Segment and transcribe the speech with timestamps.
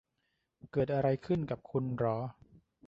[0.71, 2.17] เกิดอะไรขึ้นกับคุณหรอ